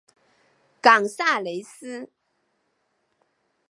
[0.81, 2.09] 冈萨雷斯。